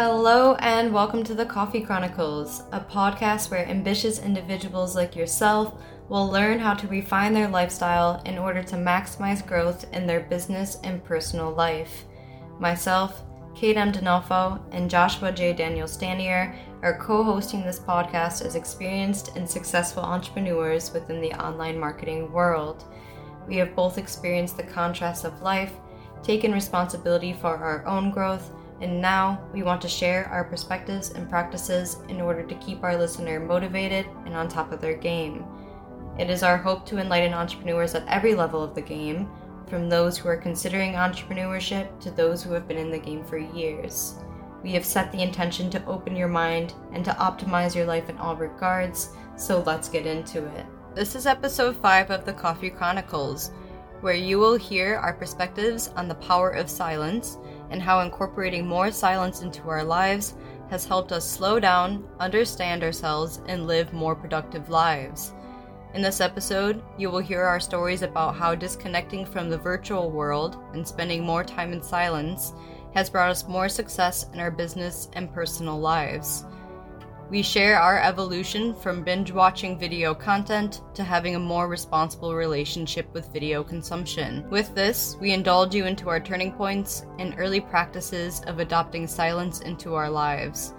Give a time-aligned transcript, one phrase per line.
[0.00, 6.30] Hello, and welcome to the Coffee Chronicles, a podcast where ambitious individuals like yourself will
[6.30, 11.02] learn how to refine their lifestyle in order to maximize growth in their business and
[11.02, 12.04] personal life.
[12.60, 13.24] Myself,
[13.56, 13.90] Kate M.
[13.90, 15.52] Dinolfo, and Joshua J.
[15.52, 21.76] Daniel Stanier are co hosting this podcast as experienced and successful entrepreneurs within the online
[21.76, 22.84] marketing world.
[23.48, 25.72] We have both experienced the contrasts of life,
[26.22, 31.28] taken responsibility for our own growth, and now we want to share our perspectives and
[31.28, 35.44] practices in order to keep our listener motivated and on top of their game.
[36.18, 39.28] It is our hope to enlighten entrepreneurs at every level of the game,
[39.68, 43.38] from those who are considering entrepreneurship to those who have been in the game for
[43.38, 44.14] years.
[44.62, 48.18] We have set the intention to open your mind and to optimize your life in
[48.18, 50.66] all regards, so let's get into it.
[50.94, 53.52] This is episode 5 of the Coffee Chronicles,
[54.00, 57.38] where you will hear our perspectives on the power of silence
[57.70, 60.34] and how incorporating more silence into our lives
[60.70, 65.32] has helped us slow down, understand ourselves, and live more productive lives.
[65.94, 70.58] In this episode, you will hear our stories about how disconnecting from the virtual world
[70.74, 72.52] and spending more time in silence
[72.94, 76.44] has brought us more success in our business and personal lives.
[77.30, 83.12] We share our evolution from binge watching video content to having a more responsible relationship
[83.12, 84.48] with video consumption.
[84.48, 89.60] With this, we indulge you into our turning points and early practices of adopting silence
[89.60, 90.72] into our lives.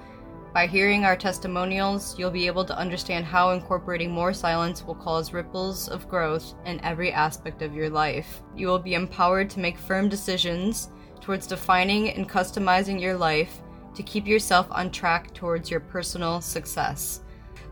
[0.52, 5.34] By hearing our testimonials, you'll be able to understand how incorporating more silence will cause
[5.34, 8.42] ripples of growth in every aspect of your life.
[8.56, 10.90] You will be empowered to make firm decisions
[11.22, 13.62] towards defining and customizing your life
[13.96, 17.22] to keep yourself on track towards your personal success.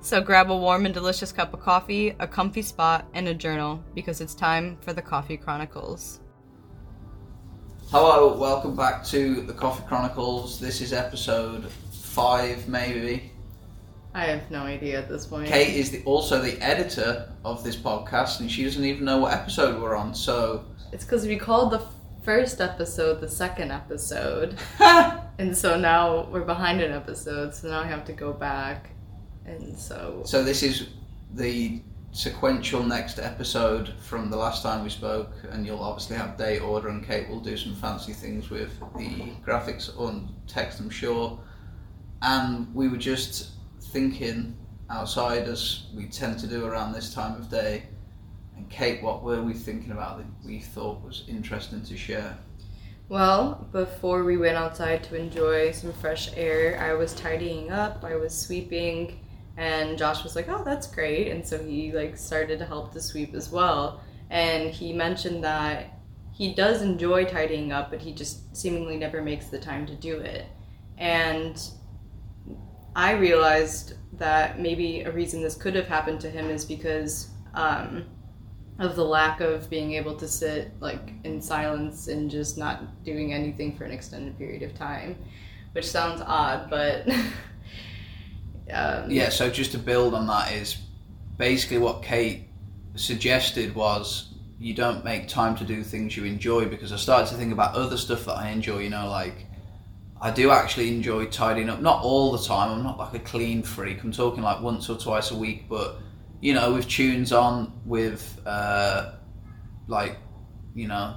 [0.02, 3.84] So grab a warm and delicious cup of coffee, a comfy spot, and a journal
[3.94, 6.22] because it's time for the Coffee Chronicles.
[7.90, 10.60] Hello, welcome back to the Coffee Chronicles.
[10.60, 13.32] This is episode five, maybe.
[14.14, 15.48] I have no idea at this point.
[15.48, 19.34] Kate is the, also the editor of this podcast, and she doesn't even know what
[19.34, 20.14] episode we're on.
[20.14, 21.84] So It's because we called the
[22.24, 24.58] first episode the second episode.
[25.40, 28.92] and so now we're behind an episode, so now I have to go back.
[29.46, 30.24] And so.
[30.26, 30.90] So this is
[31.34, 31.82] the
[32.12, 36.90] sequential next episode from the last time we spoke, and you'll obviously have date order,
[36.90, 41.40] and Kate will do some fancy things with the graphics on text, I'm sure.
[42.22, 43.52] And we were just
[43.92, 44.58] thinking
[44.90, 47.84] outside, as we tend to do around this time of day.
[48.56, 52.38] And Kate, what were we thinking about that we thought was interesting to share?
[53.10, 58.18] Well, before we went outside to enjoy some fresh air, I was tidying up, I
[58.18, 59.20] was sweeping,
[59.56, 63.02] and Josh was like, "Oh, that's great." And so he like started to help to
[63.02, 64.02] sweep as well.
[64.30, 66.00] And he mentioned that
[66.34, 70.20] he does enjoy tidying up, but he just seemingly never makes the time to do
[70.20, 70.46] it.
[70.98, 71.58] And
[72.96, 78.06] I realized that maybe a reason this could have happened to him is because um,
[78.80, 83.34] of the lack of being able to sit like in silence and just not doing
[83.34, 85.18] anything for an extended period of time,
[85.72, 87.08] which sounds odd, but
[88.72, 90.78] um, Yeah, so just to build on that is
[91.38, 92.48] basically what Kate
[92.96, 97.36] suggested was you don't make time to do things you enjoy because I started to
[97.36, 99.46] think about other stuff that I enjoy, you know, like
[100.20, 101.80] I do actually enjoy tidying up.
[101.80, 104.04] Not all the time, I'm not like a clean freak.
[104.04, 106.00] I'm talking like once or twice a week, but
[106.42, 109.14] you know, with tunes on, with uh,
[109.88, 110.18] like,
[110.76, 111.16] you know,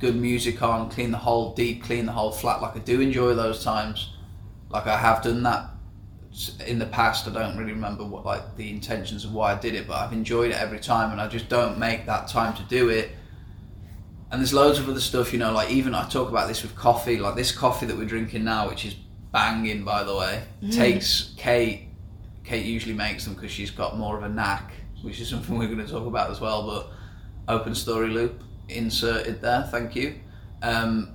[0.00, 2.60] good music on, clean the whole deep, clean the whole flat.
[2.62, 4.12] Like I do enjoy those times.
[4.70, 5.70] Like I have done that
[6.66, 7.26] in the past.
[7.26, 10.12] I don't really remember what like the intentions of why I did it, but I've
[10.12, 13.10] enjoyed it every time, and I just don't make that time to do it.
[14.30, 16.74] And there's loads of other stuff, you know, like even I talk about this with
[16.76, 18.94] coffee, like this coffee that we're drinking now, which is
[19.32, 21.87] banging, by the way, takes Kate.
[22.48, 24.72] Kate usually makes them because she's got more of a knack,
[25.02, 26.66] which is something we're going to talk about as well.
[26.66, 30.14] But open story loop inserted there, thank you.
[30.62, 31.14] Um,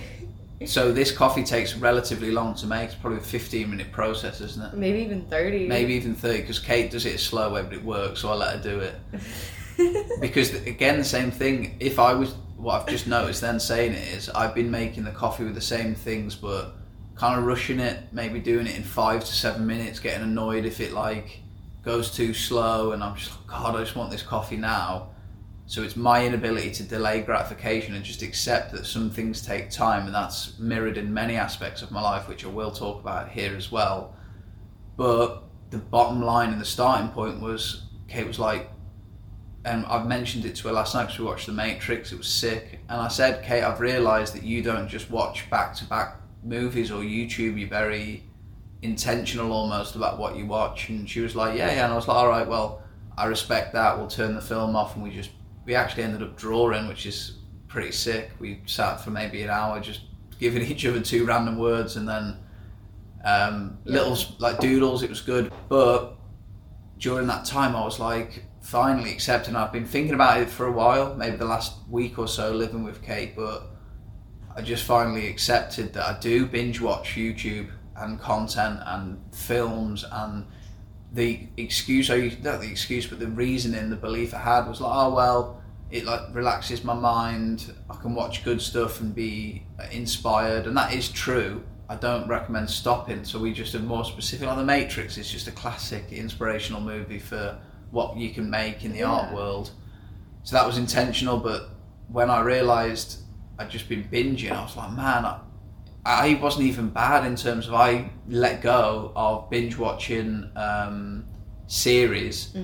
[0.66, 2.90] so this coffee takes relatively long to make.
[2.90, 4.74] It's probably a 15 minute process, isn't it?
[4.74, 5.66] maybe even thirty.
[5.66, 8.56] Maybe even 30 because Kate does it slow way, but it works, so I let
[8.56, 10.20] her do it.
[10.20, 11.76] because again, the same thing.
[11.80, 15.12] If I was what I've just noticed, then saying it is, I've been making the
[15.12, 16.74] coffee with the same things, but
[17.18, 20.80] kind of rushing it, maybe doing it in five to seven minutes, getting annoyed if
[20.80, 21.40] it like
[21.82, 25.10] goes too slow, and I'm just like, God, I just want this coffee now.
[25.66, 30.06] So it's my inability to delay gratification and just accept that some things take time,
[30.06, 33.54] and that's mirrored in many aspects of my life, which I will talk about here
[33.56, 34.14] as well.
[34.96, 38.70] But the bottom line and the starting point was Kate was like,
[39.64, 42.12] and I've mentioned it to her last night because we watched The Matrix.
[42.12, 45.74] It was sick, and I said, Kate, I've realised that you don't just watch back
[45.74, 46.16] to back
[46.48, 48.24] movies or YouTube, you're very
[48.82, 50.88] intentional almost about what you watch.
[50.88, 51.84] And she was like, yeah, yeah.
[51.84, 52.82] And I was like, all right, well,
[53.16, 53.96] I respect that.
[53.98, 54.94] We'll turn the film off.
[54.94, 55.30] And we just,
[55.66, 58.30] we actually ended up drawing, which is pretty sick.
[58.38, 60.02] We sat for maybe an hour just
[60.38, 62.36] giving each other two random words and then
[63.24, 64.00] um, Yeah.
[64.00, 65.02] little like doodles.
[65.02, 65.52] It was good.
[65.68, 66.14] But
[66.98, 69.56] during that time, I was like, finally accepting.
[69.56, 72.84] I've been thinking about it for a while, maybe the last week or so living
[72.84, 73.70] with Kate, but
[74.56, 80.46] I just finally accepted that I do binge watch YouTube and content and films and
[81.12, 84.92] the excuse I not the excuse but the reasoning the belief I had was like
[84.94, 87.72] oh well it like relaxes my mind.
[87.88, 90.66] I can watch good stuff and be inspired.
[90.66, 91.64] And that is true.
[91.88, 93.24] I don't recommend stopping.
[93.24, 97.18] So we just are more specific like The Matrix is just a classic inspirational movie
[97.18, 97.58] for
[97.90, 99.70] what you can make in the art world.
[100.42, 101.70] So that was intentional but
[102.08, 103.22] when I realised
[103.58, 105.40] I'd just been binging I was like man I,
[106.04, 111.24] I wasn't even bad in terms of I let go of binge watching um,
[111.68, 112.54] series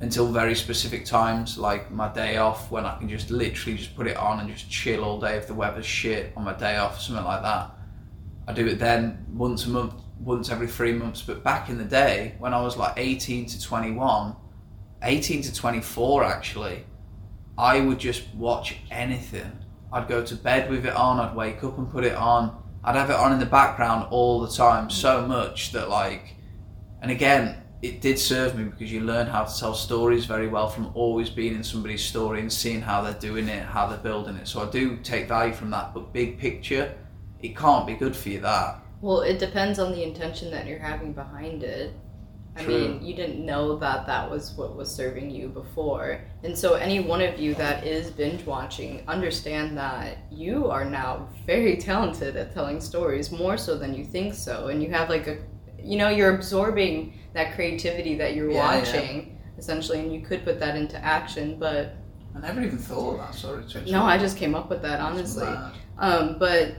[0.00, 4.06] until very specific times, like my day off, when I can just literally just put
[4.06, 6.96] it on and just chill all day if the weather's shit on my day off,
[6.96, 7.70] or something like that.
[8.46, 11.20] I do it then once a month, once every three months.
[11.20, 14.36] But back in the day, when I was like 18 to 21,
[15.02, 16.84] 18 to 24 actually,
[17.58, 19.50] I would just watch anything.
[19.94, 22.60] I'd go to bed with it on, I'd wake up and put it on.
[22.82, 26.34] I'd have it on in the background all the time, so much that like,
[27.00, 30.68] and again, it did serve me because you learn how to tell stories very well
[30.68, 34.34] from always being in somebody's story and seeing how they're doing it, how they're building
[34.34, 34.48] it.
[34.48, 36.92] So I do take value from that, but big picture,
[37.40, 38.80] it can't be good for you that.
[39.00, 41.94] Well, it depends on the intention that you're having behind it.
[42.56, 42.74] I True.
[42.74, 46.20] mean, you didn't know that that was what was serving you before.
[46.44, 51.28] And so, any one of you that is binge watching, understand that you are now
[51.46, 54.68] very talented at telling stories, more so than you think so.
[54.68, 55.38] And you have like a,
[55.82, 58.78] you know, you're absorbing that creativity that you're Yeah, yeah.
[58.78, 61.58] watching, essentially, and you could put that into action.
[61.58, 61.96] But
[62.36, 65.48] I never even thought of that, sorry no, I just came up with that, honestly.
[65.98, 66.74] Um, but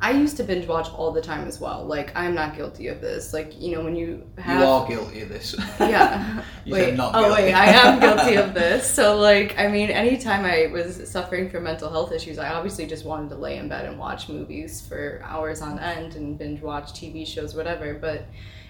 [0.00, 1.84] I used to binge watch all the time as well.
[1.84, 3.32] Like I'm not guilty of this.
[3.32, 5.56] Like you know when you have You are guilty of this.
[5.80, 6.42] yeah.
[6.64, 6.96] You wait.
[7.00, 7.52] oh wait.
[7.52, 8.88] I am guilty of this.
[8.88, 13.04] So like I mean, anytime I was suffering from mental health issues, I obviously just
[13.04, 16.92] wanted to lay in bed and watch movies for hours on end and binge watch
[16.92, 17.94] TV shows, whatever.
[17.94, 18.26] But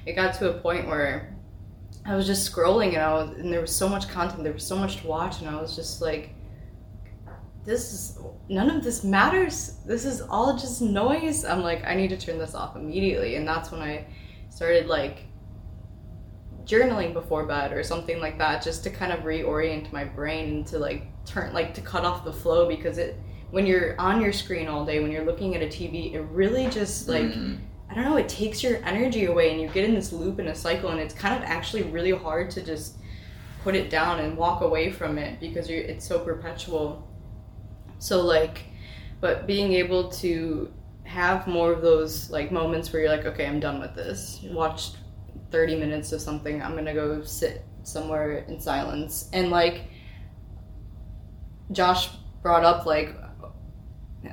[0.07, 1.37] it got to a point where
[2.07, 4.67] I was just scrolling and I was and there was so much content, there was
[4.67, 6.31] so much to watch, and I was just like,
[7.69, 8.19] this is
[8.49, 9.77] none of this matters.
[9.85, 11.45] This is all just noise.
[11.45, 14.07] I'm like, I need to turn this off immediately, and that's when I
[14.49, 15.27] started like
[16.65, 20.67] journaling before bed or something like that, just to kind of reorient my brain and
[20.69, 23.21] to like turn like to cut off the flow because it
[23.51, 26.69] when you're on your screen all day when you're looking at a TV, it really
[26.69, 27.59] just like Mm.
[27.91, 30.49] I don't know, it takes your energy away and you get in this loop and
[30.49, 32.99] a cycle and it's kind of actually really hard to just
[33.63, 37.08] put it down and walk away from it because you're it's so perpetual.
[37.99, 38.65] So like
[39.21, 40.73] but being able to
[41.05, 44.41] have more of those like moments where you're like, okay, I'm done with this.
[44.45, 44.99] Watched
[45.51, 46.63] 30 minutes of something.
[46.63, 49.29] I'm to go sit somewhere in silence.
[49.33, 49.85] And like
[51.73, 52.11] Josh
[52.43, 53.17] brought up like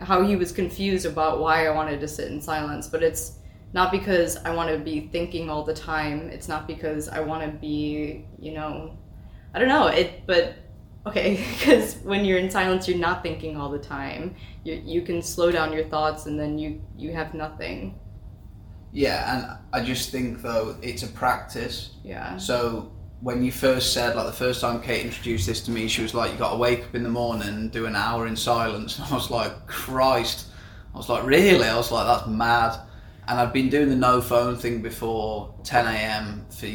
[0.01, 3.39] how he was confused about why I wanted to sit in silence, but it's
[3.73, 6.29] not because I want to be thinking all the time.
[6.29, 8.97] It's not because I want to be, you know,
[9.53, 10.55] I don't know it, but
[11.05, 14.35] okay, because when you're in silence, you're not thinking all the time.
[14.63, 17.99] You you can slow down your thoughts, and then you you have nothing.
[18.91, 21.91] Yeah, and I just think though it's a practice.
[22.03, 22.37] Yeah.
[22.37, 26.01] So when you first said, like the first time Kate introduced this to me, she
[26.01, 28.35] was like, "You got to wake up in the morning and do an hour in
[28.35, 30.47] silence." And I was like, "Christ!"
[30.93, 32.79] I was like, "Really?" I was like, "That's mad."
[33.27, 36.45] And I'd been doing the no phone thing before 10 a.m.
[36.49, 36.67] for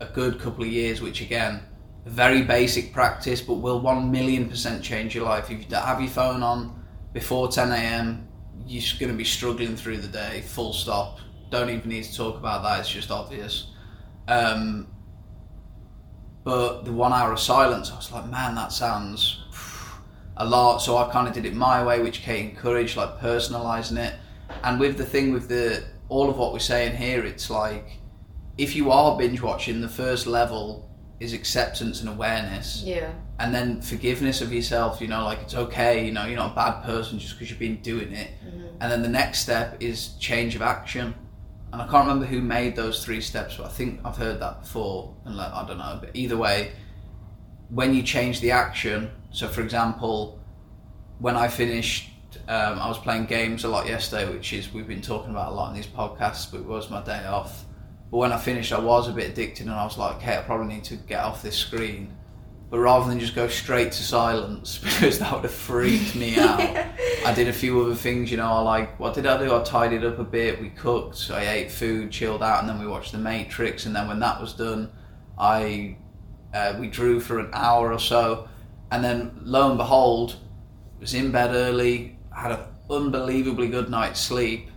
[0.00, 1.60] a good couple of years, which again,
[2.06, 5.50] very basic practice, but will one million percent change your life.
[5.50, 8.28] If you have your phone on before 10 a.m.,
[8.66, 10.42] you're going to be struggling through the day.
[10.42, 11.18] Full stop.
[11.50, 12.80] Don't even need to talk about that.
[12.80, 13.68] It's just obvious.
[14.28, 14.88] Um,
[16.44, 19.42] but the one hour of silence, I was like, man, that sounds
[20.36, 20.78] a lot.
[20.78, 24.14] So I kind of did it my way, which Kate encouraged, like personalizing it.
[24.62, 27.98] And with the thing with the all of what we're saying here, it's like
[28.58, 33.12] if you are binge watching, the first level is acceptance and awareness, Yeah.
[33.38, 35.00] and then forgiveness of yourself.
[35.00, 36.04] You know, like it's okay.
[36.04, 38.30] You know, you're not a bad person just because you've been doing it.
[38.80, 41.14] And then the next step is change of action.
[41.72, 44.62] And I can't remember who made those three steps, but I think I've heard that
[44.62, 45.14] before.
[45.24, 46.72] And like, I don't know, but either way,
[47.70, 50.38] when you change the action, so for example,
[51.18, 52.10] when I finished,
[52.48, 55.54] Um, I was playing games a lot yesterday, which is we've been talking about a
[55.54, 57.64] lot in these podcasts, but it was my day off.
[58.10, 60.42] But when I finished, I was a bit addicted, and I was like, okay, I
[60.42, 62.16] probably need to get off this screen.
[62.70, 66.60] But rather than just go straight to silence, because that would have freaked me out,
[67.24, 68.30] I did a few other things.
[68.30, 69.54] You know, I like what did I do?
[69.54, 70.60] I tidied up a bit.
[70.60, 71.30] We cooked.
[71.30, 73.86] I ate food, chilled out, and then we watched The Matrix.
[73.86, 74.90] And then when that was done,
[75.38, 75.96] I
[76.54, 78.48] uh, we drew for an hour or so,
[78.90, 80.36] and then lo and behold,
[81.00, 84.70] was in bed early, had an unbelievably good night's sleep,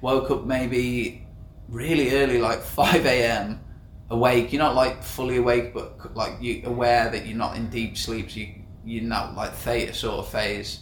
[0.00, 1.25] woke up maybe
[1.68, 3.60] really early, like five a.m.
[4.08, 7.96] Awake, you're not like fully awake, but like you aware that you're not in deep
[7.96, 8.54] sleep, so you
[8.84, 10.80] you're not like theta sort of phase,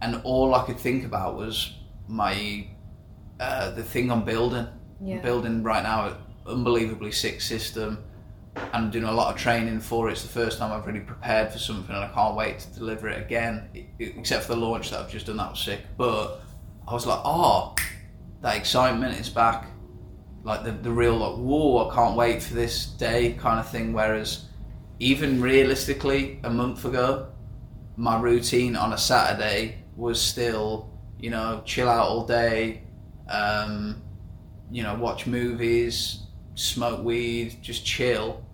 [0.00, 2.66] and all I could think about was my
[3.40, 4.68] uh, the thing I'm building.
[5.00, 5.16] Yeah.
[5.16, 6.16] I'm building right now an
[6.46, 8.04] unbelievably sick system
[8.72, 10.12] I'm doing a lot of training for it.
[10.12, 13.08] It's the first time I've really prepared for something, and I can't wait to deliver
[13.08, 13.68] it again.
[13.98, 15.80] Except for the launch that I've just done, that was sick.
[15.96, 16.40] But
[16.86, 17.74] I was like, oh,
[18.42, 19.66] that excitement is back.
[20.44, 23.92] Like the the real like, whoa, I can't wait for this day kind of thing.
[23.92, 24.46] Whereas
[25.00, 27.28] even realistically, a month ago,
[27.96, 32.82] my routine on a Saturday was still, you know, chill out all day,
[33.28, 34.02] um,
[34.70, 36.20] you know, watch movies,
[36.54, 38.44] smoke weed, just chill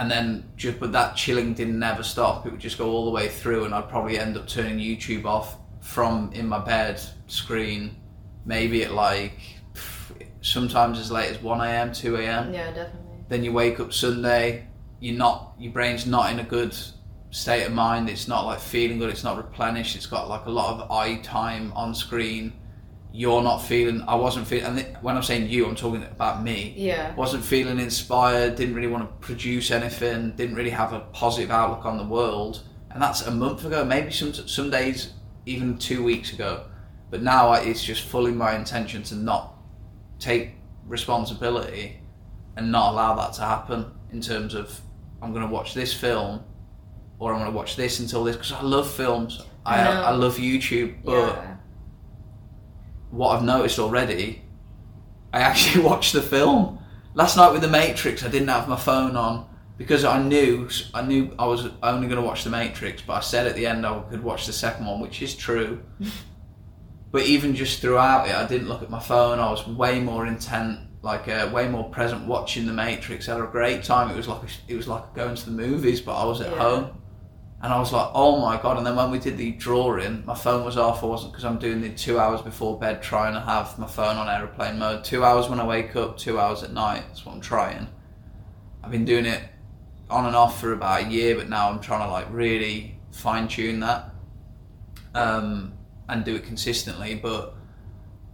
[0.00, 2.46] and then just but that chilling didn't never stop.
[2.46, 5.26] It would just go all the way through, and I'd probably end up turning YouTube
[5.26, 7.96] off from in my bed screen,
[8.46, 9.38] maybe at like
[10.42, 12.52] sometimes as late as one a.m., two a.m.
[12.52, 13.24] Yeah, definitely.
[13.28, 14.66] Then you wake up Sunday,
[14.98, 16.74] you're not your brain's not in a good
[17.30, 18.08] state of mind.
[18.08, 19.10] It's not like feeling good.
[19.10, 19.96] It's not replenished.
[19.96, 22.52] It's got like a lot of eye time on screen
[23.12, 26.72] you're not feeling i wasn't feeling and when i'm saying you i'm talking about me
[26.76, 31.50] yeah wasn't feeling inspired didn't really want to produce anything didn't really have a positive
[31.50, 35.14] outlook on the world and that's a month ago maybe some some days
[35.46, 36.64] even two weeks ago
[37.10, 39.54] but now it's just fully my intention to not
[40.20, 40.52] take
[40.86, 42.00] responsibility
[42.56, 44.80] and not allow that to happen in terms of
[45.22, 46.42] i'm going to watch this film
[47.18, 50.10] or i'm going to watch this until this because i love films I, I, I
[50.12, 51.56] love youtube but yeah
[53.10, 54.42] what I've noticed already,
[55.32, 56.78] I actually watched the film
[57.14, 58.24] last night with The Matrix.
[58.24, 62.20] I didn't have my phone on because I knew I knew I was only going
[62.20, 64.86] to watch The Matrix, but I said at the end I could watch the second
[64.86, 65.82] one, which is true.
[67.12, 69.38] but even just throughout it, I didn't look at my phone.
[69.38, 73.28] I was way more intent, like uh, way more present watching The Matrix.
[73.28, 74.10] I had a great time.
[74.10, 76.58] It was like it was like going to the movies, but I was at yeah.
[76.58, 76.96] home.
[77.62, 78.78] And I was like, oh my god!
[78.78, 81.02] And then when we did the drawing, my phone was off.
[81.02, 84.16] I wasn't because I'm doing the two hours before bed, trying to have my phone
[84.16, 85.04] on aeroplane mode.
[85.04, 87.04] Two hours when I wake up, two hours at night.
[87.08, 87.86] That's what I'm trying.
[88.82, 89.42] I've been doing it
[90.08, 93.46] on and off for about a year, but now I'm trying to like really fine
[93.46, 94.10] tune that
[95.14, 95.72] um,
[96.10, 97.14] and do it consistently.
[97.14, 97.54] But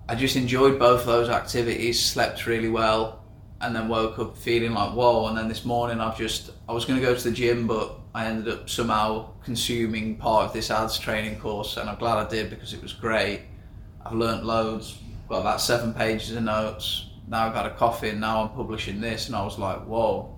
[0.09, 2.05] I just enjoyed both of those activities.
[2.05, 3.23] Slept really well,
[3.61, 5.29] and then woke up feeling like whoa.
[5.29, 8.01] And then this morning, I've just I was going to go to the gym, but
[8.15, 12.29] I ended up somehow consuming part of this ads training course, and I'm glad I
[12.29, 13.43] did because it was great.
[14.05, 17.11] I've learnt loads, got about seven pages of notes.
[17.29, 20.33] Now I've had a coffee, and now I'm publishing this, and I was like, whoa.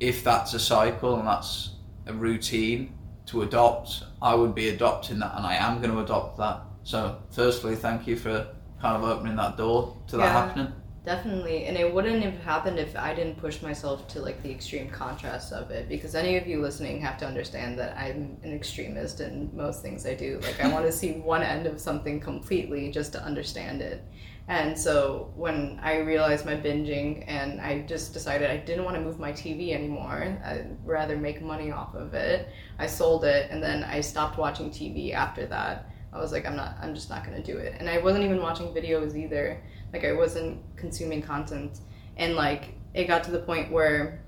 [0.00, 1.70] If that's a cycle and that's
[2.06, 2.94] a routine
[3.30, 6.62] to adopt, I would be adopting that, and I am going to adopt that.
[6.82, 8.48] So, firstly, thank you for
[8.80, 10.24] kind of opening that door to yeah.
[10.24, 10.72] that happening.
[11.04, 14.90] Definitely, and it wouldn't have happened if I didn't push myself to like the extreme
[14.90, 15.88] contrast of it.
[15.88, 20.04] Because any of you listening have to understand that I'm an extremist in most things
[20.04, 20.40] I do.
[20.42, 24.04] Like I want to see one end of something completely just to understand it.
[24.50, 29.00] And so when I realized my binging and I just decided I didn't want to
[29.00, 32.48] move my TV anymore, I'd rather make money off of it.
[32.76, 35.92] I sold it and then I stopped watching TV after that.
[36.12, 37.76] I was like, I'm not, I'm just not to do it.
[37.78, 39.62] And I wasn't even watching videos either.
[39.92, 41.78] Like I wasn't consuming content.
[42.16, 44.24] And like it got to the point where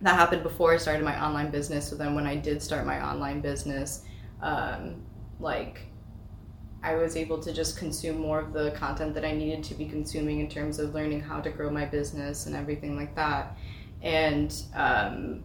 [0.00, 1.88] that happened before I started my online business.
[1.88, 4.04] So then when I did start my online business,
[4.42, 5.02] um,
[5.40, 5.80] like
[6.82, 9.86] I was able to just consume more of the content that I needed to be
[9.86, 13.56] consuming in terms of learning how to grow my business and everything like that.
[14.02, 15.44] And um,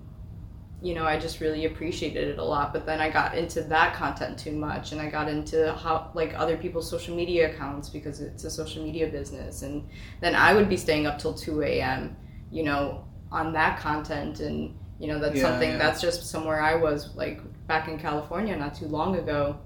[0.81, 2.71] you know, I just really appreciated it a lot.
[2.71, 6.33] But then I got into that content too much, and I got into how like
[6.37, 9.87] other people's social media accounts because it's a social media business, and
[10.21, 12.15] then I would be staying up till two a.m.
[12.51, 15.77] You know, on that content, and you know that's yeah, something yeah.
[15.77, 19.57] that's just somewhere I was like back in California not too long ago,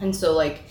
[0.00, 0.62] and so like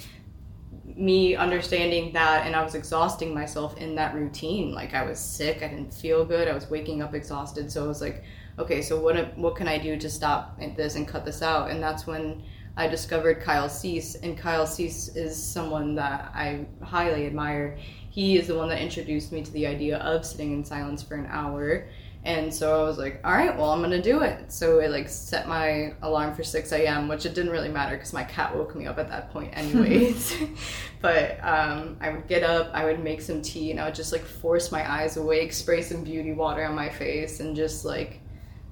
[0.96, 4.74] me understanding that and I was exhausting myself in that routine.
[4.74, 7.72] Like I was sick, I didn't feel good, I was waking up exhausted.
[7.72, 8.24] So I was like,
[8.58, 11.72] okay, so what what can I do to stop this and cut this out?
[11.72, 12.44] And that's when
[12.78, 17.78] I discovered Kyle Cease, and Kyle Cease is someone that I highly admire.
[18.10, 21.16] He is the one that introduced me to the idea of sitting in silence for
[21.16, 21.88] an hour.
[22.26, 24.52] And so I was like, all right, well, I'm going to do it.
[24.52, 28.12] So I like set my alarm for 6 a.m., which it didn't really matter because
[28.12, 30.36] my cat woke me up at that point, anyways.
[31.02, 34.12] but um, I would get up, I would make some tea, and I would just
[34.12, 38.20] like force my eyes awake, spray some beauty water on my face, and just like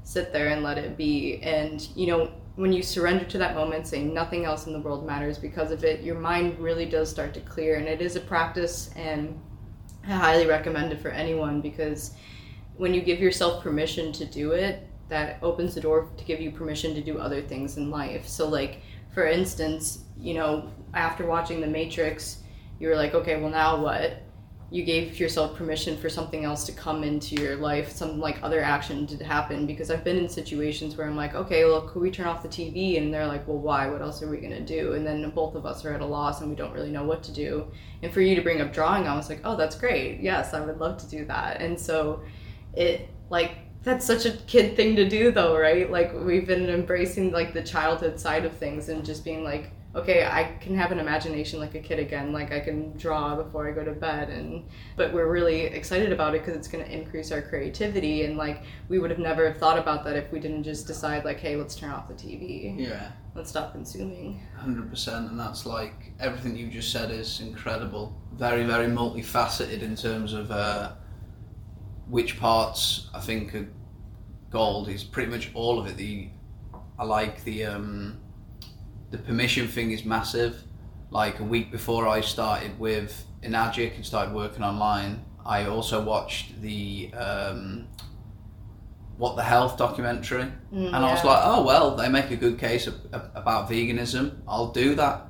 [0.04, 1.40] sit there and let it be.
[1.42, 5.06] And, you know, when you surrender to that moment, saying nothing else in the world
[5.06, 7.78] matters because of it, your mind really does start to clear.
[7.78, 9.40] And it is a practice, and
[10.06, 12.12] I highly recommend it for anyone because
[12.78, 16.52] when you give yourself permission to do it, that opens the door to give you
[16.52, 18.28] permission to do other things in life.
[18.28, 18.82] So, like,
[19.14, 22.44] for instance, you know, after watching The Matrix,
[22.80, 24.24] you were like, okay, well, now what?
[24.70, 28.62] You gave yourself permission for something else to come into your life, some like other
[28.62, 29.66] action to happen.
[29.66, 32.50] Because I've been in situations where I'm like, okay, well, could we turn off the
[32.50, 32.98] TV?
[32.98, 33.88] And they're like, well, why?
[33.88, 34.94] What else are we gonna do?
[34.94, 37.24] And then both of us are at a loss and we don't really know what
[37.24, 37.72] to do.
[38.04, 40.20] And for you to bring up drawing, I was like, oh, that's great.
[40.20, 41.62] Yes, I would love to do that.
[41.62, 42.22] And so,
[42.78, 43.52] it like
[43.84, 45.90] that's such a kid thing to do though right?
[45.92, 50.26] Like we've been embracing like the childhood side of things and just being like okay
[50.26, 52.32] i can have an imagination like a kid again.
[52.32, 54.66] Like i can draw before i go to bed and
[54.96, 58.64] but we're really excited about it because it's going to increase our creativity and like
[58.90, 61.76] we would have never thought about that if we didn't just decide like hey let's
[61.76, 64.46] turn off the tv Yeah, let's stop consuming.
[64.58, 68.20] Hundred percent, and that's like everything you just said is incredible.
[68.34, 70.92] Very, very multifaceted in terms of uh,
[72.10, 73.68] which parts I think are
[74.50, 74.88] gold.
[74.90, 75.98] Is pretty much all of it.
[75.98, 76.30] The
[77.00, 78.18] I like the um,
[79.12, 80.64] the permission thing is massive.
[81.10, 86.62] Like a week before I started with Enagic and started working online, I also watched
[86.62, 87.88] the um,
[89.18, 92.60] What the Health documentary, Mm, and I was like, oh well, they make a good
[92.60, 94.40] case ab- ab- about veganism.
[94.48, 95.28] I'll do that,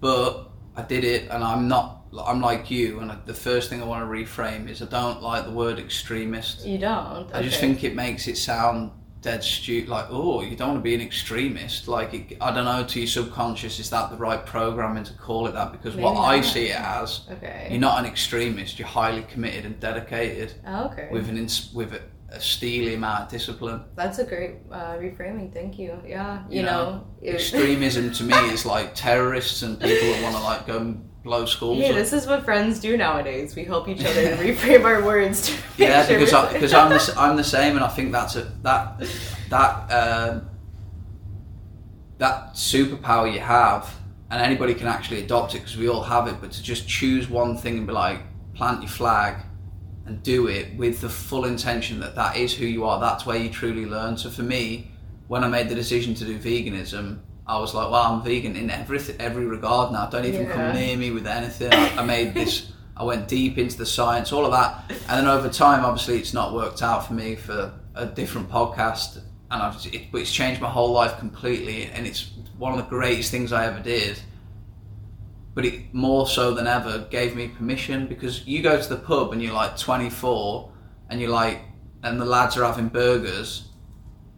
[0.00, 1.99] but I did it, and I'm not.
[2.18, 5.44] I'm like you, and the first thing I want to reframe is I don't like
[5.44, 6.64] the word extremist.
[6.66, 8.90] you don't I just think it makes it sound
[9.22, 9.88] dead stupid.
[9.90, 11.86] Like, oh, you don't want to be an extremist.
[11.88, 12.82] Like, it, I don't know.
[12.84, 15.72] To your subconscious, is that the right programming to call it that?
[15.72, 16.44] Because what Maybe I not.
[16.46, 18.78] see it as, okay you're not an extremist.
[18.78, 22.00] You're highly committed and dedicated Oh, okay with an ins- with
[22.38, 23.82] steely amount of discipline.
[23.96, 25.52] That's a great uh, reframing.
[25.52, 25.98] Thank you.
[26.06, 30.36] Yeah, you, You know, know, Extremism to me is like terrorists and people that want
[30.36, 31.96] to like go and blow schools Hey, up.
[31.96, 33.54] this is what friends do nowadays.
[33.56, 35.48] We help each other to reframe our words.
[35.48, 38.36] To yeah, sure because I, because I'm the, I'm the same, and I think that's
[38.36, 39.02] a that
[39.48, 40.48] that um,
[42.18, 43.92] that superpower you have,
[44.30, 46.36] and anybody can actually adopt it because we all have it.
[46.40, 48.20] But to just choose one thing and be like,
[48.54, 49.36] plant your flag,
[50.10, 52.98] and do it with the full intention that that is who you are.
[53.00, 54.16] That's where you truly learn.
[54.16, 54.90] So for me,
[55.28, 57.20] when I made the decision to do veganism.
[57.46, 60.06] I was like, well, I'm vegan in every every regard now.
[60.06, 60.52] Don't even Yeah.
[60.52, 61.72] come near me with anything.
[61.72, 62.70] I, I made this.
[62.96, 66.32] I went deep into the science, all of that, and then over time, obviously, it's
[66.34, 69.16] not worked out for me for a different podcast,
[69.50, 73.30] and I've it, it's changed my whole life completely, and it's one of the greatest
[73.32, 74.20] things I ever did.
[75.60, 79.34] But it more so than ever gave me permission because you go to the pub
[79.34, 80.72] and you're like 24,
[81.10, 81.60] and you're like,
[82.02, 83.68] and the lads are having burgers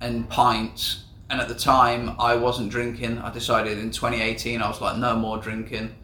[0.00, 1.04] and pints.
[1.30, 3.18] And at the time, I wasn't drinking.
[3.18, 5.94] I decided in 2018, I was like, no more drinking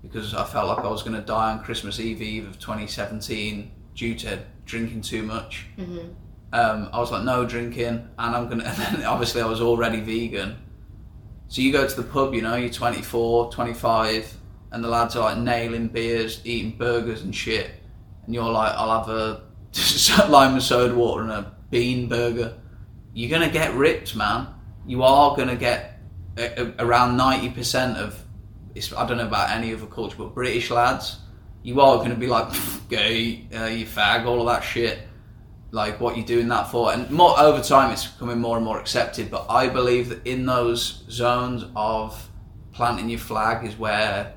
[0.00, 3.72] because I felt like I was going to die on Christmas Eve Eve of 2017
[3.96, 5.66] due to drinking too much.
[5.76, 6.14] Mhm.
[6.52, 8.62] Um, I was like, no drinking, and I'm gonna.
[8.68, 10.56] And then obviously, I was already vegan.
[11.48, 14.38] So you go to the pub, you know, you're 24, 25,
[14.70, 17.70] and the lads are like nailing beers, eating burgers and shit,
[18.26, 19.42] and you're like, I'll have a
[20.28, 22.58] lime and soda water and a bean burger.
[23.14, 24.48] You're gonna get ripped, man.
[24.86, 26.00] You are gonna get
[26.36, 28.22] a, a, around 90% of.
[28.74, 31.16] It's, I don't know about any other culture, but British lads,
[31.62, 32.52] you are gonna be like,
[32.88, 35.00] gay, uh, you fag, all of that shit
[35.70, 38.80] like what you're doing that for and more over time it's becoming more and more
[38.80, 42.30] accepted but i believe that in those zones of
[42.72, 44.32] planting your flag is where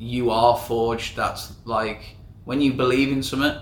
[0.00, 3.54] you are forged that's like when you believe in something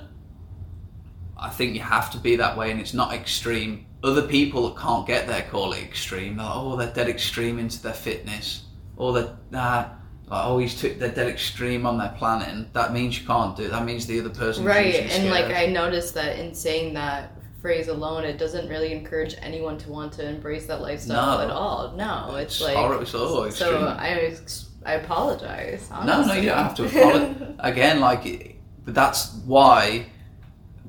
[1.36, 4.80] i think you have to be that way and it's not extreme other people that
[4.80, 8.66] can't get there call it extreme they're like oh they're dead extreme into their fitness
[8.96, 9.88] or they're nah,
[10.30, 13.64] like oh he's too, they're dead extreme on their planning that means you can't do
[13.64, 17.32] it that means the other person right, and like I noticed that in saying that
[17.60, 21.44] phrase alone, it doesn't really encourage anyone to want to embrace that lifestyle No.
[21.44, 21.92] at all.
[21.96, 23.70] No, it's, It's like horrible, all extreme.
[23.70, 23.96] so.
[23.98, 24.10] I
[24.88, 25.90] I apologize.
[25.90, 26.40] No, no, honestly.
[26.40, 27.54] you don't have to apologize.
[27.58, 30.06] Again, like, but that's why,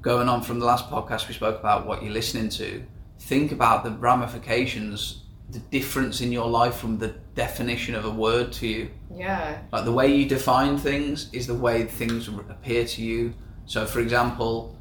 [0.02, 2.82] going on from the last podcast, we spoke about what you're listening to.
[3.20, 8.52] Think about the ramifications the difference in your life from the definition of a word
[8.54, 8.90] to you.
[9.14, 9.60] Yeah.
[9.72, 13.34] Like the way you define things is the way things appear to you.
[13.66, 14.78] So, for example,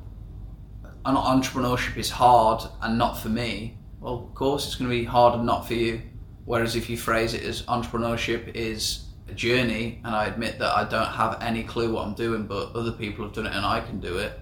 [1.04, 3.78] entrepreneurship is hard and not for me.
[4.00, 6.02] Well, of course, it's going to be hard and not for you.
[6.44, 10.84] Whereas if you phrase it as entrepreneurship is a journey, and I admit that I
[10.84, 13.80] don't have any clue what I'm doing, but other people have done it and I
[13.80, 14.38] can do it,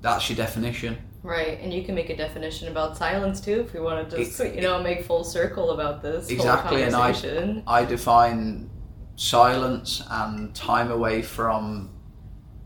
[0.00, 0.96] that's your definition.
[1.22, 4.38] Right, and you can make a definition about silence too if we want to just,
[4.38, 6.82] you know, make full circle about this exactly.
[6.82, 8.70] and I, I define
[9.16, 11.90] silence and time away from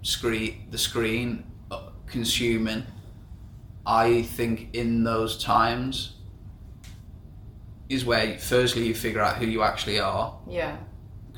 [0.02, 2.84] screen the screen uh, consuming.
[3.86, 6.16] I think in those times
[7.88, 10.38] is where firstly you figure out who you actually are.
[10.48, 10.76] Yeah.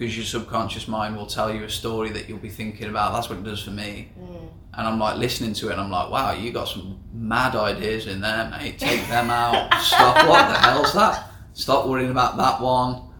[0.02, 3.12] Because your subconscious mind will tell you a story that you'll be thinking about.
[3.12, 4.10] That's what it does for me.
[4.18, 7.54] Mm and I'm like listening to it, and I'm like, wow, you got some mad
[7.54, 8.78] ideas in there, mate.
[8.78, 9.72] Take them out.
[9.80, 10.26] Stop.
[10.28, 11.30] What the hell's that?
[11.52, 13.10] Stop worrying about that one.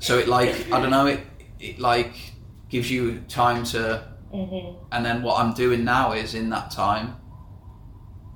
[0.00, 1.06] So it like I don't know.
[1.06, 1.20] It
[1.58, 2.14] it like
[2.68, 4.06] gives you time to.
[4.32, 4.84] Mm-hmm.
[4.92, 7.16] And then what I'm doing now is in that time,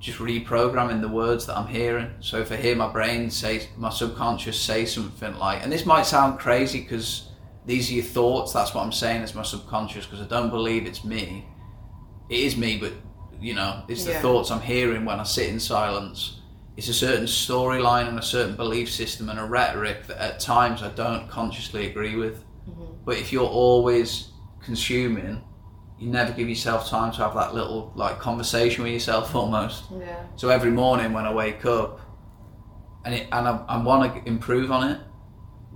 [0.00, 2.10] just reprogramming the words that I'm hearing.
[2.20, 6.06] So if I hear my brain say, my subconscious say something like, and this might
[6.06, 7.28] sound crazy because
[7.66, 8.52] these are your thoughts.
[8.52, 11.46] That's what I'm saying It's my subconscious because I don't believe it's me
[12.32, 12.92] it is me, but
[13.40, 14.22] you know, it's the yeah.
[14.22, 16.40] thoughts I'm hearing when I sit in silence.
[16.76, 20.82] It's a certain storyline and a certain belief system and a rhetoric that at times
[20.82, 22.42] I don't consciously agree with.
[22.68, 23.04] Mm-hmm.
[23.04, 24.30] But if you're always
[24.62, 25.42] consuming,
[25.98, 29.84] you never give yourself time to have that little like conversation with yourself almost.
[29.90, 30.24] Yeah.
[30.36, 32.00] So every morning when I wake up,
[33.04, 35.00] and it, and I, I want to improve on it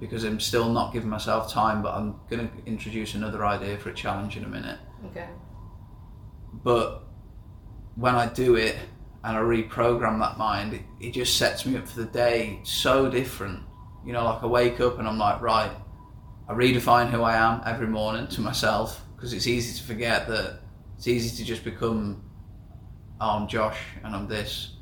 [0.00, 1.82] because I'm still not giving myself time.
[1.82, 4.78] But I'm going to introduce another idea for a challenge in a minute.
[5.06, 5.26] Okay.
[6.52, 7.04] But
[7.94, 8.76] when I do it
[9.24, 13.10] and I reprogram that mind, it, it just sets me up for the day so
[13.10, 13.62] different.
[14.04, 15.72] You know, like I wake up and I'm like, right,
[16.48, 20.60] I redefine who I am every morning to myself because it's easy to forget that
[20.96, 22.22] it's easy to just become,
[23.20, 24.74] oh, I'm Josh and I'm this.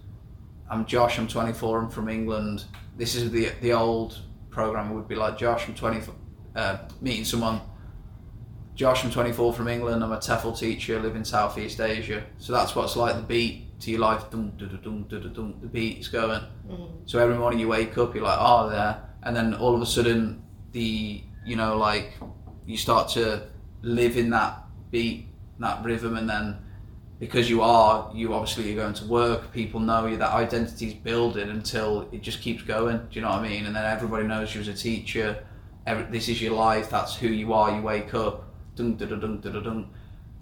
[0.71, 2.65] I'm Josh, I'm 24, I'm from England.
[2.97, 4.21] This is the the old
[4.55, 6.15] program would be like Josh, I'm 24,
[6.57, 7.61] uh, meeting someone
[8.75, 10.03] Josh, I'm 24 from England.
[10.03, 12.25] I'm a TEFL teacher, live in Southeast Asia.
[12.39, 14.29] So that's what's like the beat to your life.
[14.31, 16.41] Dum, dum, dum, dum, dum, the beat is going.
[16.69, 16.85] Mm-hmm.
[17.07, 19.01] So every morning you wake up, you're like, oh, there.
[19.23, 22.15] And then all of a sudden, the, you know, like,
[22.67, 23.47] you start to
[23.83, 25.29] live in that beat,
[25.61, 26.17] that rhythm.
[26.17, 26.59] And then
[27.25, 31.49] because you are, you obviously you're going to work, people know you, that identity's building
[31.49, 32.99] until it just keeps going.
[32.99, 33.65] Do you know what I mean?
[33.65, 35.43] And then everybody knows you as a teacher.
[35.87, 38.45] Every, this is your life, that's who you are, you wake up
[38.77, 39.91] dun, dun, dun, dun, dun,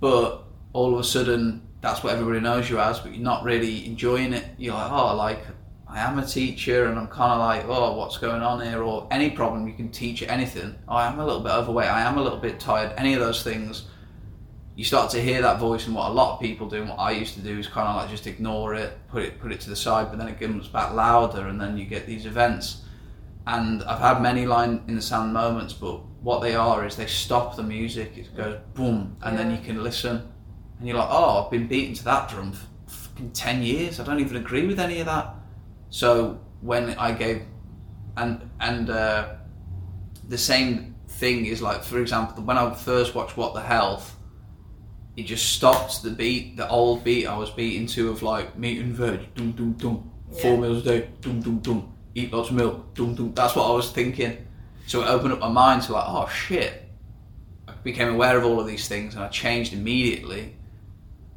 [0.01, 0.43] But
[0.73, 4.33] all of a sudden, that's what everybody knows you as, but you're not really enjoying
[4.33, 4.45] it.
[4.59, 5.45] You're like, oh, like
[5.87, 8.83] I am a teacher, and I'm kind of like, oh, what's going on here?
[8.83, 10.75] Or any problem, you can teach anything.
[10.89, 11.89] Oh, I am a little bit overweight.
[11.89, 12.93] I am a little bit tired.
[12.97, 13.85] Any of those things,
[14.75, 16.99] you start to hear that voice, and what a lot of people do, and what
[16.99, 19.61] I used to do, is kind of like just ignore it, put it, put it
[19.61, 22.83] to the side, but then it comes back louder, and then you get these events.
[23.47, 27.07] And I've had many line in the sand moments, but what they are is they
[27.07, 29.43] stop the music, it goes boom, and yeah.
[29.43, 30.33] then you can listen,
[30.79, 34.05] and you're like, oh, I've been beaten to that drum for fucking 10 years, I
[34.05, 35.35] don't even agree with any of that.
[35.91, 37.43] So when I gave,
[38.17, 39.35] and, and uh,
[40.29, 44.17] the same thing is like, for example, when I first watched What the Health,
[45.17, 48.81] it just stopped the beat, the old beat I was beating to of like meat
[48.81, 50.43] and veg, dum dum dum, yeah.
[50.43, 53.33] four meals a day, dum dum dum, eat lots of milk, dum dum.
[53.35, 54.47] That's what I was thinking.
[54.87, 56.79] So it opened up my mind to like, oh shit.
[57.69, 60.57] I became aware of all of these things and I changed immediately.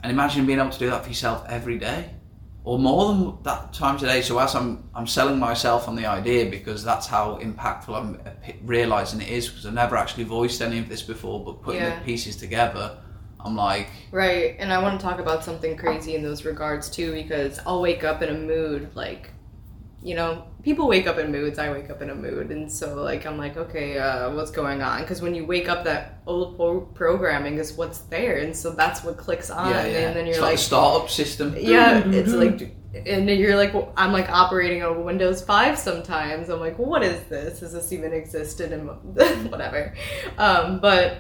[0.02, 2.12] And imagine being able to do that for yourself every day.
[2.64, 4.22] Or more than that time today.
[4.22, 8.20] So as I'm I'm selling myself on the idea because that's how impactful I'm
[8.64, 12.00] realizing it is because I've never actually voiced any of this before, but putting yeah.
[12.00, 12.98] the pieces together,
[13.46, 14.56] I'm like right.
[14.60, 18.04] And I want to talk about something crazy in those regards too because I'll wake
[18.04, 19.30] up in a mood like
[20.06, 21.58] you know, people wake up in moods.
[21.58, 24.84] I wake up in a mood, and so like I'm like, okay, uh, what's going
[24.84, 25.02] on?
[25.02, 29.04] Because when you wake up, that old pro- programming is what's there, and so that's
[29.04, 29.98] what clicks on, yeah, yeah.
[30.08, 31.56] and then you're it's like, like startup system.
[31.58, 36.50] Yeah, it's like, and you're like, well, I'm like operating on Windows Five sometimes.
[36.50, 37.62] I'm like, what is this?
[37.62, 38.74] Does this even existed?
[38.74, 38.88] And
[39.52, 39.96] whatever,
[40.38, 41.18] um, but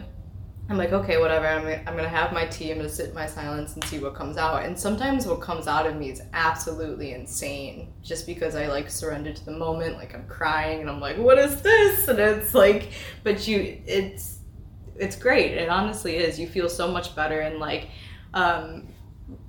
[0.67, 1.45] I'm like, okay, whatever.
[1.45, 2.71] I'm, I'm gonna have my tea.
[2.71, 4.65] I'm gonna sit in my silence and see what comes out.
[4.65, 9.31] And sometimes what comes out of me is absolutely insane, just because I like surrender
[9.31, 9.97] to the moment.
[9.97, 12.07] Like I'm crying and I'm like, what is this?
[12.07, 14.39] And it's like, but you, it's,
[14.95, 15.51] it's great.
[15.51, 16.39] It honestly is.
[16.39, 17.89] You feel so much better and like,
[18.33, 18.87] um,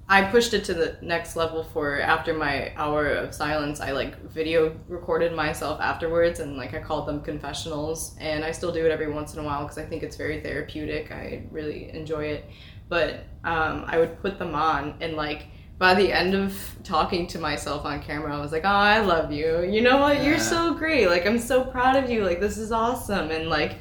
[0.08, 3.80] I pushed it to the next level for after my hour of silence.
[3.80, 8.16] I like video recorded myself afterwards and like I called them confessionals.
[8.20, 10.40] And I still do it every once in a while because I think it's very
[10.40, 11.10] therapeutic.
[11.10, 12.44] I really enjoy it.
[12.88, 17.38] But um, I would put them on and like by the end of talking to
[17.38, 19.62] myself on camera, I was like, "Oh, I love you.
[19.62, 20.22] You know what?
[20.24, 21.06] You're so great.
[21.06, 22.24] Like, I'm so proud of you.
[22.24, 23.76] Like, this is awesome." And like,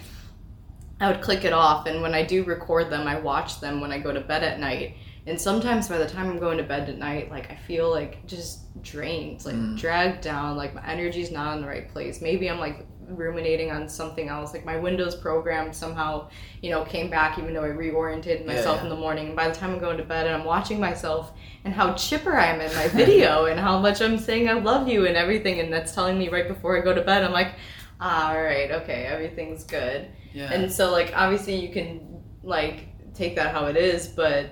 [1.00, 1.86] I would click it off.
[1.86, 4.60] And when I do record them, I watch them when I go to bed at
[4.60, 4.98] night.
[5.28, 8.26] And sometimes by the time I'm going to bed at night, like I feel like
[8.28, 9.78] just drained, like mm.
[9.78, 12.22] dragged down, like my energy's not in the right place.
[12.22, 14.54] Maybe I'm like ruminating on something else.
[14.54, 16.30] Like my Windows program somehow,
[16.62, 18.84] you know, came back even though I reoriented myself yeah, yeah.
[18.84, 19.28] in the morning.
[19.28, 21.34] And by the time I'm going to bed and I'm watching myself
[21.64, 24.88] and how chipper I am in my video and how much I'm saying I love
[24.88, 27.56] you and everything, and that's telling me right before I go to bed, I'm like,
[28.00, 30.08] ah, all right, okay, everything's good.
[30.34, 30.52] Yeah.
[30.52, 34.52] And so like obviously you can like take that how it is, but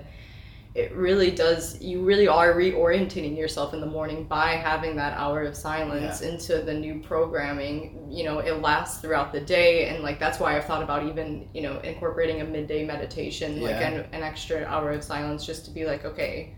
[0.74, 5.42] it really does you really are reorienting yourself in the morning by having that hour
[5.42, 6.30] of silence yeah.
[6.30, 8.08] into the new programming.
[8.10, 11.48] You know it lasts throughout the day and like that's why i've thought about even
[11.54, 13.62] you know incorporating a midday meditation yeah.
[13.62, 16.56] like an, an extra hour of silence just to be like okay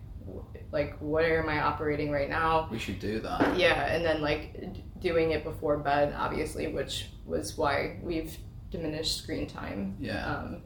[0.73, 2.69] like where am i operating right now?
[2.71, 3.57] We should do that.
[3.59, 8.37] Yeah and then like doing it before bed obviously which was why we've
[8.71, 9.97] diminished screen time.
[10.01, 10.27] Yeah.
[10.27, 10.63] Um,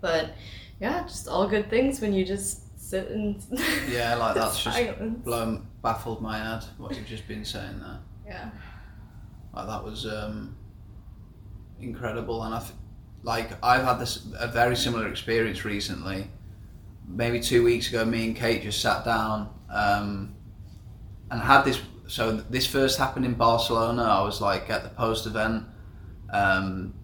[0.00, 0.34] but
[0.80, 3.42] yeah, just all good things when you just sit and
[3.90, 8.00] yeah, like that's just blown baffled my head what you've just been saying there.
[8.26, 8.50] Yeah,
[9.54, 10.56] like that was um,
[11.80, 12.72] incredible, and I've
[13.22, 16.30] like I've had this a very similar experience recently.
[17.06, 20.34] Maybe two weeks ago, me and Kate just sat down um,
[21.30, 21.80] and had this.
[22.06, 24.02] So this first happened in Barcelona.
[24.02, 25.64] I was like at the post event.
[26.30, 26.94] Um,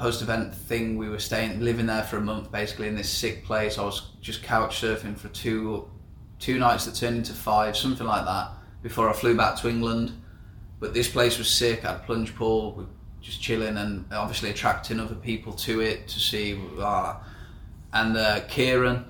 [0.00, 0.96] post event thing.
[0.96, 3.76] We were staying, living there for a month, basically in this sick place.
[3.76, 5.90] I was just couch surfing for two,
[6.38, 8.50] two nights that turned into five, something like that,
[8.82, 10.12] before I flew back to England.
[10.80, 11.84] But this place was sick.
[11.84, 12.88] I had plunge pool,
[13.20, 16.58] just chilling, and obviously attracting other people to it to see.
[16.78, 17.16] Uh,
[17.92, 19.04] and uh, Kieran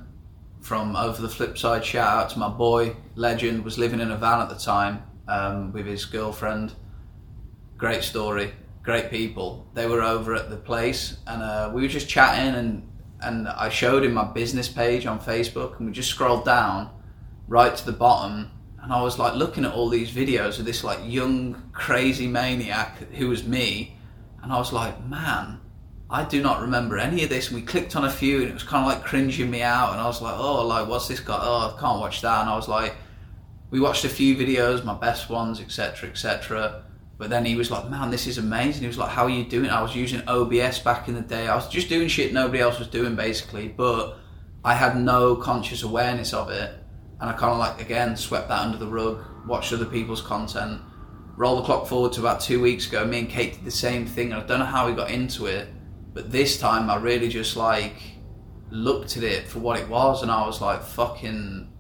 [0.61, 4.17] from Over the Flip Side, shout out to my boy, legend, was living in a
[4.17, 6.75] van at the time um, with his girlfriend.
[7.79, 8.53] Great story
[8.91, 9.69] great people.
[9.73, 12.89] They were over at the place, and uh, we were just chatting, and
[13.23, 16.91] and I showed him my business page on Facebook, and we just scrolled down
[17.47, 18.51] right to the bottom,
[18.83, 22.99] and I was like looking at all these videos of this like young crazy maniac
[23.13, 23.97] who was me,
[24.43, 25.61] and I was like, man.
[26.13, 27.47] I do not remember any of this.
[27.47, 29.93] And we clicked on a few, and it was kind of like cringing me out.
[29.93, 31.39] And I was like, "Oh, like what's this guy?
[31.41, 32.97] Oh, I can't watch that." And I was like,
[33.71, 36.83] "We watched a few videos, my best ones, etc., etc."
[37.21, 38.81] But then he was like, man, this is amazing.
[38.81, 39.69] He was like, how are you doing?
[39.69, 41.49] I was using OBS back in the day.
[41.49, 44.17] I was just doing shit nobody else was doing basically, but
[44.65, 46.73] I had no conscious awareness of it.
[47.21, 50.81] And I kind of like, again, swept that under the rug, watched other people's content.
[51.37, 53.05] Roll the clock forward to about two weeks ago.
[53.05, 54.33] Me and Kate did the same thing.
[54.33, 55.69] I don't know how we got into it,
[56.15, 57.97] but this time I really just like
[58.71, 61.71] looked at it for what it was and I was like fucking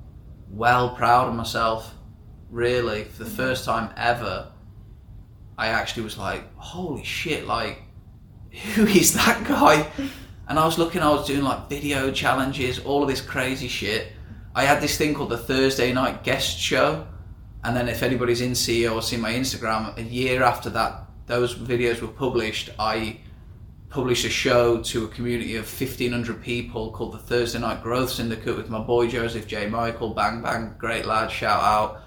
[0.50, 1.94] well proud of myself,
[2.50, 3.36] really, for the mm-hmm.
[3.36, 4.52] first time ever
[5.60, 7.82] I actually was like, holy shit, like,
[8.74, 9.86] who is that guy?
[10.48, 14.12] And I was looking, I was doing like video challenges, all of this crazy shit.
[14.54, 17.06] I had this thing called the Thursday night guest show.
[17.62, 21.54] And then if anybody's in CEO or seen my Instagram, a year after that, those
[21.54, 23.20] videos were published, I
[23.90, 28.56] published a show to a community of 1500 people called the Thursday Night Growth Syndicate
[28.56, 29.68] with my boy Joseph J.
[29.68, 32.00] Michael, bang bang, great lad, shout out.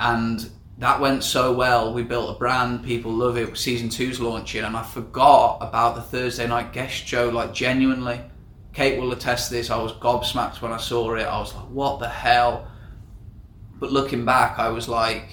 [0.00, 1.92] And that went so well.
[1.92, 3.56] We built a brand, people love it.
[3.56, 7.28] Season two's launching, and I forgot about the Thursday night guest show.
[7.28, 8.20] Like genuinely,
[8.72, 9.68] Kate will attest to this.
[9.68, 11.22] I was gobsmacked when I saw it.
[11.22, 12.66] I was like, "What the hell?"
[13.78, 15.28] But looking back, I was like,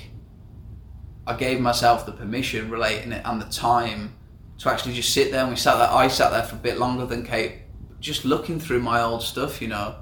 [1.25, 4.15] I gave myself the permission, relating it, and the time
[4.59, 5.41] to actually just sit there.
[5.41, 5.89] And we sat there.
[5.89, 7.61] I sat there for a bit longer than Kate,
[8.01, 9.95] just looking through my old stuff, you know.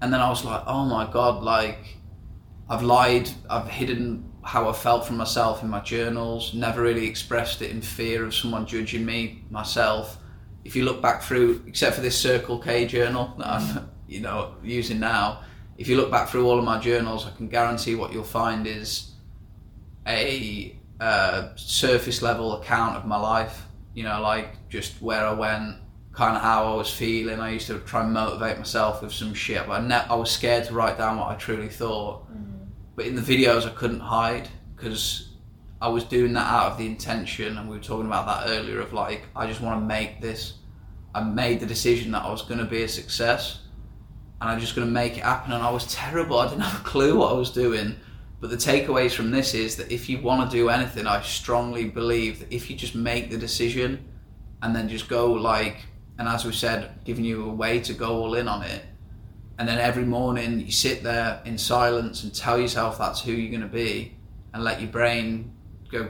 [0.00, 1.96] And then I was like, "Oh my god!" Like,
[2.68, 3.28] I've lied.
[3.50, 7.82] I've hidden how I felt from myself in my journals, never really expressed it in
[7.82, 10.18] fear of someone judging me myself.
[10.64, 14.54] If you look back through, except for this Circle K journal that I'm, you know,
[14.62, 15.42] using now,
[15.78, 18.68] if you look back through all of my journals, I can guarantee what you'll find
[18.68, 19.10] is
[20.06, 23.64] a uh, surface level account of my life.
[23.94, 25.76] You know, like just where I went,
[26.12, 27.40] kind of how I was feeling.
[27.40, 30.30] I used to try and motivate myself with some shit, but I, ne- I was
[30.30, 32.30] scared to write down what I truly thought.
[32.32, 32.45] Mm
[32.96, 35.36] but in the videos I couldn't hide because
[35.80, 38.80] I was doing that out of the intention, and we were talking about that earlier
[38.80, 40.54] of like I just want to make this.
[41.14, 43.60] I made the decision that I was going to be a success,
[44.40, 45.52] and I'm just going to make it happen.
[45.52, 46.38] And I was terrible.
[46.38, 47.96] I didn't have a clue what I was doing.
[48.38, 51.86] But the takeaways from this is that if you want to do anything, I strongly
[51.86, 54.06] believe that if you just make the decision
[54.62, 55.86] and then just go like,
[56.18, 58.82] and as we said, giving you a way to go all in on it,
[59.58, 63.50] and then every morning you sit there in silence and tell yourself that's who you're
[63.50, 64.16] going to be,
[64.52, 65.52] and let your brain
[65.90, 66.04] go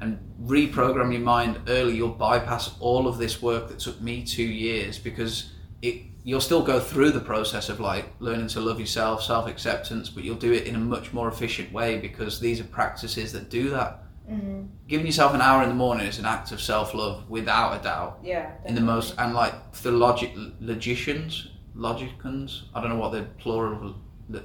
[0.00, 4.42] and reprogram your mind early, you'll bypass all of this work that took me two
[4.42, 9.22] years because it you'll still go through the process of like learning to love yourself,
[9.22, 12.64] self acceptance, but you'll do it in a much more efficient way because these are
[12.64, 14.00] practices that do that.
[14.28, 14.62] Mm-hmm.
[14.88, 17.82] Giving yourself an hour in the morning is an act of self love, without a
[17.82, 18.20] doubt.
[18.22, 18.52] Yeah.
[18.64, 23.94] In the most and like for logic logicians, logicans, I don't know what the plural
[24.30, 24.42] of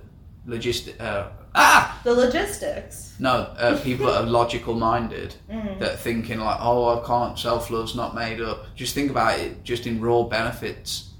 [0.48, 1.00] logistic.
[1.00, 3.16] Uh, ah, The logistics.
[3.20, 5.80] no, uh, people that are logical minded Mm-hmm.
[5.80, 8.66] that thinking like, oh, I can't, self love's not made up.
[8.76, 11.14] Just think about it, just in raw benefits,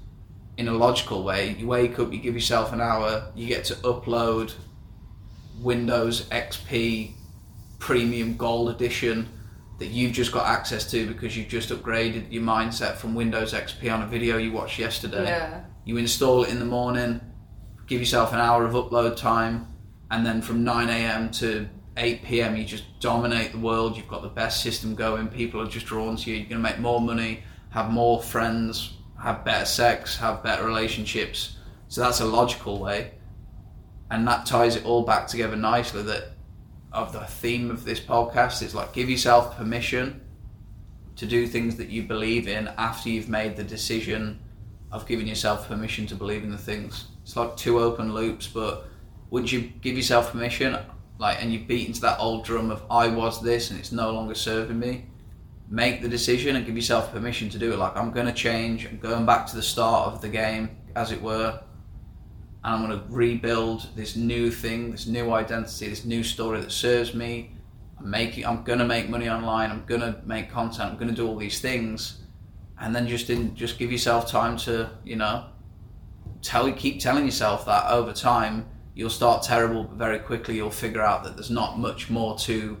[0.56, 1.54] in a logical way.
[1.58, 4.54] You wake up, you give yourself an hour, you get to upload
[5.60, 7.12] Windows XP
[7.78, 9.28] Premium Gold Edition
[9.78, 13.92] that you've just got access to because you've just upgraded your mindset from Windows XP
[13.92, 15.24] on a video you watched yesterday.
[15.24, 15.60] Yeah.
[15.84, 17.20] You install it in the morning,
[17.86, 19.66] give yourself an hour of upload time,
[20.10, 21.30] and then from 9 a.m.
[21.32, 22.56] to 8 p.m.
[22.56, 23.96] you just dominate the world.
[23.96, 25.28] You've got the best system going.
[25.28, 26.36] People are just drawn to you.
[26.36, 31.56] You're going to make more money, have more friends, have better sex, have better relationships.
[31.88, 33.12] So that's a logical way,
[34.10, 36.02] and that ties it all back together nicely.
[36.02, 36.32] That
[36.92, 40.20] of the theme of this podcast is like give yourself permission
[41.16, 44.40] to do things that you believe in after you've made the decision
[44.92, 47.06] of giving yourself permission to believe in the things.
[47.22, 48.86] It's like two open loops, but
[49.30, 50.76] once you give yourself permission,
[51.18, 54.10] like, and you beat into that old drum of I was this and it's no
[54.10, 55.06] longer serving me,
[55.68, 57.78] make the decision and give yourself permission to do it.
[57.78, 58.86] Like, I'm going to change.
[58.86, 61.62] I'm going back to the start of the game, as it were,
[62.64, 66.72] and I'm going to rebuild this new thing, this new identity, this new story that
[66.72, 67.52] serves me.
[67.98, 68.44] I'm making.
[68.44, 69.70] I'm going to make money online.
[69.70, 70.90] I'm going to make content.
[70.90, 72.20] I'm going to do all these things
[72.80, 75.44] and then just in just give yourself time to you know
[76.42, 80.56] tell keep telling yourself that over time you'll start terrible but very quickly.
[80.56, 82.76] You'll figure out that there's not much more to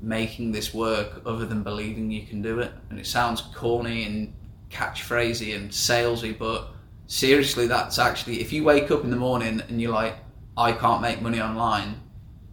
[0.00, 2.72] making this work other than believing you can do it.
[2.90, 4.34] And it sounds corny and
[4.70, 6.68] catchphrasy and salesy but
[7.06, 10.16] seriously that's actually if you wake up in the morning and you're like
[10.56, 12.00] I can't make money online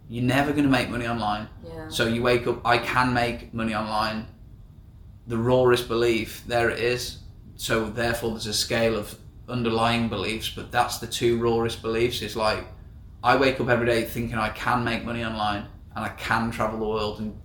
[0.08, 1.48] you're never going to make money online.
[1.66, 1.88] Yeah.
[1.88, 4.28] so you wake up I can make money online
[5.32, 7.20] the rawest belief, there it is.
[7.56, 9.16] So therefore, there's a scale of
[9.48, 12.20] underlying beliefs, but that's the two rawest beliefs.
[12.20, 12.66] It's like
[13.24, 16.78] I wake up every day thinking I can make money online and I can travel
[16.78, 17.40] the world, and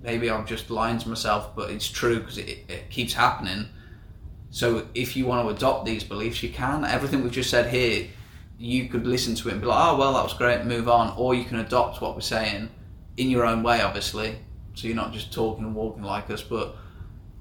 [0.00, 3.68] maybe I'm just lying to myself, but it's true because it, it keeps happening.
[4.50, 6.84] So if you want to adopt these beliefs, you can.
[6.84, 8.06] Everything we've just said here,
[8.58, 11.12] you could listen to it and be like, oh well, that was great, move on,
[11.16, 12.68] or you can adopt what we're saying
[13.16, 14.36] in your own way, obviously.
[14.74, 16.76] So you're not just talking and walking like us, but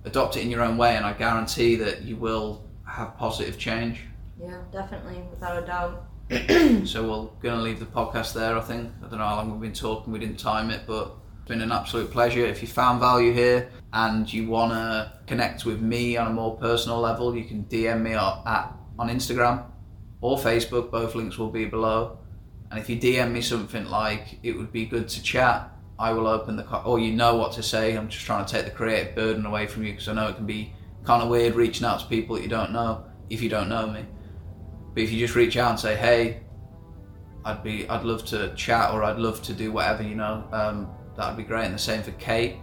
[0.05, 4.01] adopt it in your own way, and I guarantee that you will have positive change.
[4.41, 6.05] Yeah, definitely, without a doubt.
[6.85, 8.91] So we're going to leave the podcast there, I think.
[9.03, 11.61] I don't know how long we've been talking, we didn't time it, but it's been
[11.61, 12.45] an absolute pleasure.
[12.45, 16.57] If you found value here and you want to connect with me on a more
[16.57, 19.65] personal level, you can DM me at, at, on Instagram
[20.21, 20.91] or Facebook.
[20.91, 22.19] Both links will be below.
[22.69, 25.70] And if you DM me something like it would be good to chat,
[26.01, 27.95] I will open the or you know what to say.
[27.95, 30.35] I'm just trying to take the creative burden away from you because I know it
[30.35, 30.73] can be
[31.05, 33.85] kind of weird reaching out to people that you don't know if you don't know
[33.85, 34.03] me.
[34.95, 36.41] But if you just reach out and say, "Hey,
[37.45, 40.89] I'd be, I'd love to chat or I'd love to do whatever," you know, um,
[41.15, 41.65] that'd be great.
[41.65, 42.55] And the same for Kate.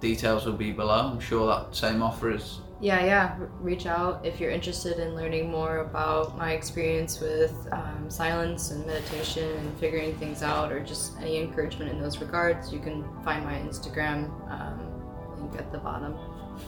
[0.00, 1.10] Details will be below.
[1.12, 2.60] I'm sure that same offer is.
[2.80, 3.36] Yeah, yeah.
[3.60, 8.86] Reach out if you're interested in learning more about my experience with um, silence and
[8.86, 12.72] meditation and figuring things out, or just any encouragement in those regards.
[12.72, 16.16] You can find my Instagram um, link at the bottom.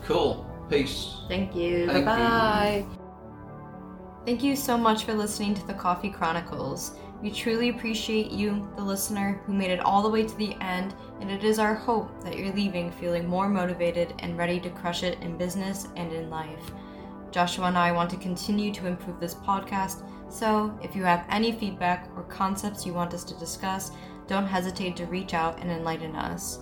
[0.04, 0.46] Cool.
[0.68, 1.16] Peace.
[1.28, 1.86] Thank you.
[1.86, 2.04] Thank you.
[2.04, 2.86] Bye.
[4.26, 6.92] Thank you so much for listening to the Coffee Chronicles.
[7.22, 10.92] We truly appreciate you, the listener, who made it all the way to the end,
[11.20, 15.04] and it is our hope that you're leaving feeling more motivated and ready to crush
[15.04, 16.72] it in business and in life.
[17.30, 21.52] Joshua and I want to continue to improve this podcast, so if you have any
[21.52, 23.92] feedback or concepts you want us to discuss,
[24.26, 26.58] don't hesitate to reach out and enlighten us.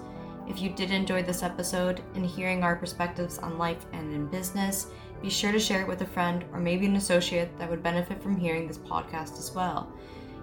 [0.46, 4.88] If you did enjoy this episode and hearing our perspectives on life and in business,
[5.22, 8.22] be sure to share it with a friend or maybe an associate that would benefit
[8.22, 9.90] from hearing this podcast as well.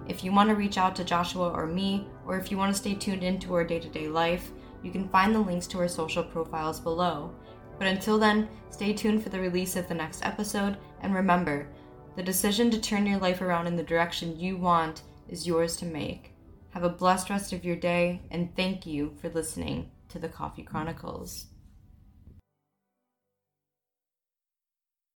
[0.07, 2.77] If you want to reach out to Joshua or me, or if you want to
[2.77, 4.51] stay tuned into our day to day life,
[4.81, 7.33] you can find the links to our social profiles below.
[7.77, 11.67] But until then, stay tuned for the release of the next episode, and remember,
[12.15, 15.85] The decision to turn your life around in the direction you want is yours to
[15.85, 16.33] make.
[16.71, 20.63] Have a blessed rest of your day, and thank you for listening to the Coffee
[20.63, 21.45] Chronicles.